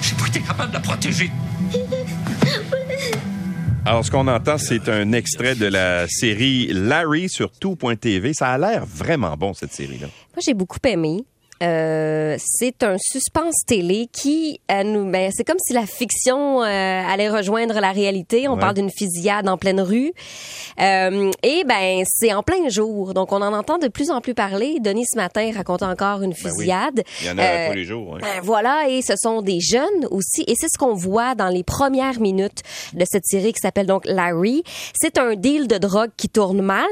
[0.00, 1.30] J'ai pas été capable de la protéger.
[3.84, 8.32] Alors, ce qu'on entend, c'est un extrait de la série Larry sur tout.tv.
[8.32, 10.06] Ça a l'air vraiment bon, cette série-là.
[10.06, 11.24] Moi, j'ai beaucoup aimé.
[11.62, 16.66] Euh, c'est un suspense télé qui euh, nous ben, c'est comme si la fiction euh,
[16.66, 18.60] allait rejoindre la réalité on Ouais.
[18.60, 20.12] parle d'une fusillade en pleine rue
[20.80, 24.34] Euh, et ben c'est en plein jour donc on en entend de plus en plus
[24.34, 26.50] parler Denis ce matin raconte encore une Ben oui.
[26.50, 28.16] fusillade Il y en a tous les jours.
[28.16, 28.20] hein.
[28.22, 31.62] ben voilà, et ce sont des jeunes aussi, et c'est ce qu'on voit dans les
[31.62, 32.62] premières minutes
[32.94, 34.62] de cette série qui s'appelle donc Larry.
[35.00, 36.88] C'est un deal de drogue qui tourne mal,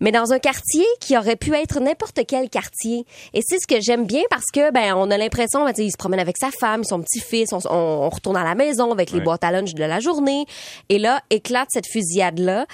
[0.00, 3.04] mais dans un quartier qui aurait pu être n'importe quel quartier.
[3.34, 5.96] Et c'est ce que j'aime bien parce que ben on a l'impression, ben, il se
[5.96, 9.24] promène avec sa femme, son petit-fils, on, retourne à la maison avec les Ouais.
[9.24, 10.44] boîtes à lunch de la journée,
[10.88, 12.66] et là éclate cette fusillade là.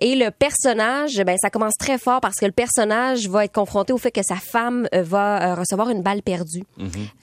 [0.00, 3.92] Et le personnage, ben ça commence très fort parce que le personnage va être confronté
[3.92, 6.64] au fait que sa femme euh, va euh, recevoir une balle perdue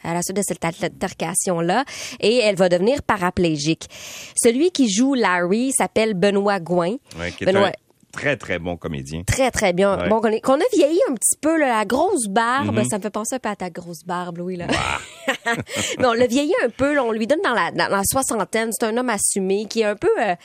[0.04, 1.84] à la suite de cette altercation-là
[2.20, 3.88] et elle va devenir paraplégique.
[4.36, 6.96] Celui qui joue Larry s'appelle Benoît Gouin.
[7.20, 7.72] Ouais, qui est Benoît,
[8.18, 9.24] très, très bon comédien.
[9.26, 9.98] très, très bien.
[9.98, 10.10] Ouais.
[10.10, 12.76] Bon, qu'on est- qu'on a vieilli un petit peu, là, la grosse barbe.
[12.78, 12.90] Mm-hmm.
[12.90, 14.66] Ça me fait penser un peu à ta grosse barbe, Louis, là.
[16.00, 18.70] Mais on l'a vieilli un peu, là, on lui donne dans la, dans la soixantaine.
[18.72, 20.36] C'est un homme assumé qui est un peu, euh,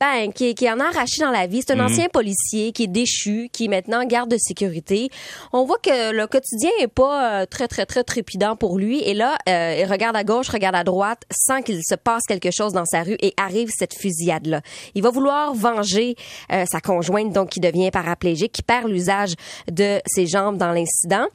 [0.00, 1.62] ben, qui, qui en a arraché dans la vie.
[1.66, 1.84] C'est un Mm-hmm.
[1.92, 5.10] ancien policier qui est déchu, qui est maintenant garde de sécurité.
[5.52, 9.00] On voit que le quotidien est pas euh, très, très, très trépidant pour lui.
[9.02, 12.50] Et là, euh, il regarde à gauche, regarde à droite, sans qu'il se passe quelque
[12.50, 14.60] chose dans sa rue et arrive cette fusillade-là.
[14.94, 16.16] Il va vouloir venger
[16.52, 19.34] euh, sa conjointe, donc qui devient paraplégique, qui perd l'usage
[19.70, 21.26] de ses jambes dans l'incident.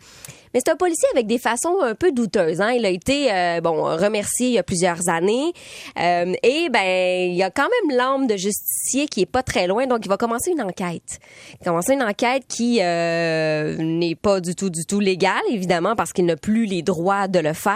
[0.54, 2.62] Mais c'est un policier avec des façons un peu douteuses.
[2.62, 2.72] Hein.
[2.74, 5.52] Il a été euh, bon remercié il y a plusieurs années
[6.00, 9.68] Euh, et ben il y a quand même l'âme de justicier qui est pas très
[9.68, 11.20] loin, donc il va commencer une enquête.
[11.54, 15.96] Il va commencer une enquête qui euh, n'est pas du tout du tout légale évidemment
[15.96, 17.76] parce qu'il n'a plus les droits de le faire.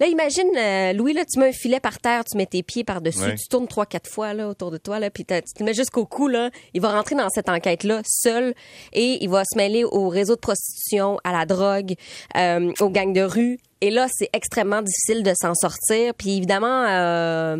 [0.00, 2.84] Là imagine euh, Louis là tu mets un filet par terre, tu mets tes pieds
[2.84, 3.34] par dessus, Ouais.
[3.36, 6.06] tu tournes trois quatre fois là autour de toi là, puis tu te mets jusqu'au
[6.06, 6.50] cou là.
[6.74, 8.54] Il va rentrer dans cette enquête là seul
[8.92, 11.87] et il va se mêler au réseau de prostitution, à la drogue,
[12.36, 13.58] euh, aux gangs de rue.
[13.80, 16.14] Et là, c'est extrêmement difficile de s'en sortir.
[16.14, 17.56] Puis évidemment, euh,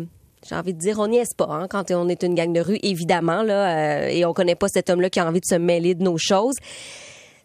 [0.47, 2.61] j'ai envie de dire, on n'y est pas hein, quand on est une gang de
[2.61, 5.55] rue, évidemment là, euh, et on connaît pas cet homme-là qui a envie de se
[5.55, 6.55] mêler de nos choses.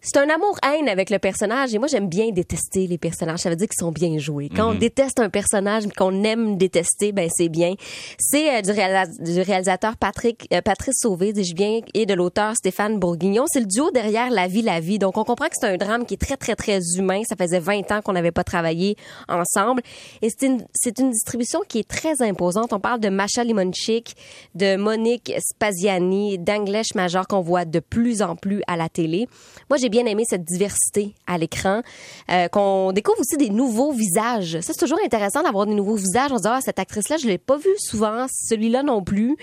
[0.07, 3.39] C'est un amour-haine avec le personnage et moi j'aime bien détester les personnages.
[3.39, 4.51] Ça veut dire qu'ils sont bien joués.
[4.55, 7.73] Quand on déteste un personnage mais qu'on aime détester, ben c'est bien.
[8.19, 12.55] C'est euh, du, réalisa- du réalisateur Patrick euh, Patrice Sauvé, dis-je bien, et de l'auteur
[12.55, 13.45] Stéphane Bourguignon.
[13.47, 14.99] C'est le duo derrière La vie, la vie.
[14.99, 17.23] Donc on comprend que c'est un drame qui est très très très humain.
[17.27, 19.81] Ça faisait 20 ans qu'on n'avait pas travaillé ensemble
[20.21, 22.75] et c'est une c'est une distribution qui est très imposante.
[22.75, 24.15] On parle de Macha Limonchik,
[24.55, 29.29] de Monique Spaziani, d'Anglèche Major qu'on voit de plus en plus à la télé.
[29.71, 31.83] Moi, j'ai bien aimé cette diversité à l'écran,
[32.29, 34.59] euh, qu'on découvre aussi des nouveaux visages.
[34.61, 36.33] Ça, c'est toujours intéressant d'avoir des nouveaux visages.
[36.33, 39.37] On se dit, ah, cette actrice-là, je l'ai pas vue souvent, celui-là non plus.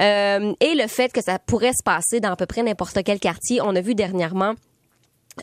[0.00, 3.20] Euh, et le fait que ça pourrait se passer dans à peu près n'importe quel
[3.20, 3.60] quartier.
[3.60, 4.54] On a vu dernièrement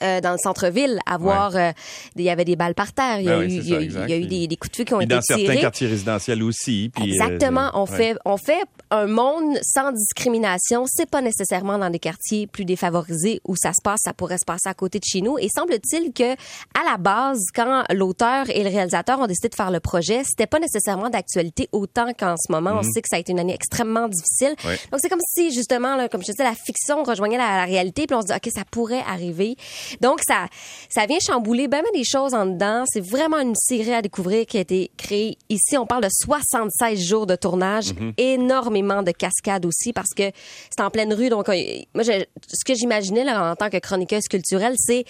[0.04, 1.72] euh, dans le centre-ville, avoir, euh,
[2.16, 3.76] il y avait des balles par terre, il y a, Ben oui, eu, il y
[3.76, 4.04] a eu- exact.
[4.08, 5.56] il y a eu des, des coups de feu qui ont Puis été dans certains
[5.58, 6.90] quartiers résidentiels aussi.
[6.94, 7.70] puis, euh, Exactement.
[7.74, 7.98] on ouais.
[7.98, 8.62] fait, on fait
[8.92, 10.86] un monde sans discrimination.
[10.88, 14.00] C'est pas nécessairement dans des quartiers plus défavorisés où ça se passe.
[14.04, 15.38] Ça pourrait se passer à côté de chez nous.
[15.38, 19.72] Et semble-t-il que, à la base, quand l'auteur et le réalisateur ont décidé de faire
[19.72, 22.74] le projet, c'était pas nécessairement d'actualité autant qu'en ce moment.
[22.80, 24.56] On sait que ça a été une année extrêmement difficile.
[24.66, 24.78] Ouais.
[24.92, 28.06] Donc, c'est comme si, justement, là, comme je disais, la fiction rejoignait la, la réalité.
[28.08, 29.56] Puis on se dit, OK, ça pourrait arriver.
[30.02, 30.48] Donc, ça,
[30.90, 32.84] ça vient chambouler bien des choses en dedans.
[32.88, 35.78] C'est vraiment une série à découvrir qui a été créée ici.
[35.78, 40.32] On parle de 76 jours de tournage, énormément de cascades aussi parce que
[40.70, 41.30] c'est en pleine rue.
[41.30, 41.54] Donc, euh,
[41.94, 45.06] moi, je- ce que j'imaginais en tant que chroniqueuse culturelle, c'est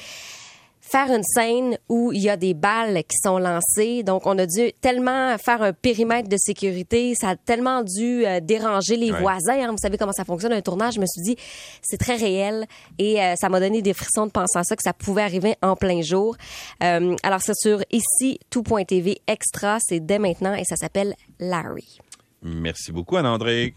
[0.87, 4.03] faire une scène où il y a des balles qui sont lancées.
[4.03, 8.39] Donc, on a dû tellement faire un périmètre de sécurité, ça a tellement dû euh,
[8.39, 9.19] déranger les Ouais.
[9.19, 9.59] voisins.
[9.59, 9.71] hein.
[9.71, 10.93] Vous savez comment ça fonctionne un tournage.
[10.95, 11.35] Je me suis dit,
[11.81, 12.65] c'est très réel
[12.99, 15.55] et euh, ça m'a donné des frissons de penser à ça, que ça pouvait arriver
[15.63, 16.35] en plein jour.
[16.83, 19.79] Euh, alors, c'est sur ici, tout.tv extra.
[19.81, 21.97] C'est dès maintenant et ça s'appelle Larry.
[22.43, 23.73] Merci beaucoup, Anne-André.